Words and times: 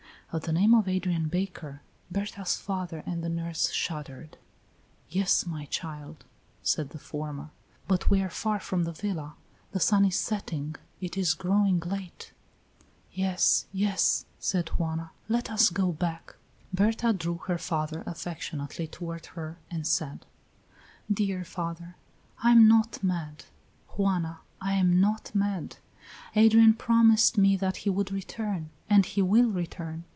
At 0.33 0.43
the 0.43 0.53
name 0.53 0.73
of 0.73 0.87
Adrian 0.87 1.27
Baker, 1.27 1.81
Berta's 2.09 2.55
father 2.55 3.03
and 3.05 3.21
the 3.21 3.27
nurse 3.27 3.69
shuddered. 3.71 4.37
"Yes, 5.09 5.45
my 5.45 5.65
child," 5.65 6.23
said 6.63 6.91
the 6.91 6.99
former, 6.99 7.49
"but 7.85 8.09
we 8.09 8.21
are 8.21 8.29
far 8.29 8.57
from 8.61 8.83
the 8.85 8.93
villa, 8.93 9.35
the 9.73 9.81
sun 9.81 10.05
is 10.05 10.15
setting 10.17 10.77
it 11.01 11.17
is 11.17 11.33
growing 11.33 11.81
late." 11.81 12.31
"Yes, 13.11 13.65
yes," 13.73 14.25
said 14.39 14.69
Juana, 14.69 15.11
"let 15.27 15.51
us 15.51 15.69
go 15.69 15.91
back." 15.91 16.35
Berta 16.73 17.11
drew 17.11 17.39
her 17.47 17.57
father 17.57 18.01
affectionately 18.07 18.87
toward 18.87 19.25
her 19.35 19.57
and 19.69 19.85
said: 19.85 20.25
"Dear 21.11 21.43
father, 21.43 21.97
I 22.41 22.51
am 22.51 22.69
not 22.69 23.03
mad. 23.03 23.43
Juana, 23.97 24.39
I 24.61 24.75
am 24.75 25.01
not 25.01 25.35
mad. 25.35 25.75
Adrian 26.37 26.73
promised 26.75 27.37
me 27.37 27.57
that 27.57 27.77
he 27.83 27.89
would 27.89 28.13
return, 28.13 28.69
and 28.89 29.05
he 29.05 29.21
will 29.21 29.49
return. 29.51 30.05